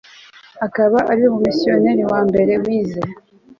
akaba 0.65 0.97
ari 1.11 1.19
we 1.23 1.29
mumisiyonari 1.33 2.03
wa 2.11 2.19
mbere 2.29 2.53
wize 2.63 3.01